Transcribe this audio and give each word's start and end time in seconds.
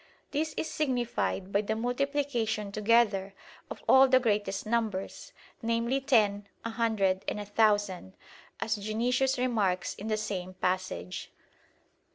This 0.31 0.55
is 0.57 0.67
signified 0.67 1.51
by 1.51 1.61
the 1.61 1.75
multiplication 1.75 2.71
together 2.71 3.35
of 3.69 3.83
all 3.87 4.07
the 4.07 4.19
greatest 4.19 4.65
numbers, 4.65 5.31
namely 5.61 6.01
ten, 6.01 6.47
a 6.65 6.71
hundred, 6.71 7.23
and 7.27 7.39
a 7.39 7.45
thousand, 7.45 8.15
as 8.59 8.77
Dionysius 8.77 9.37
remarks 9.37 9.93
in 9.93 10.07
the 10.07 10.17
same 10.17 10.55
passage. 10.55 11.31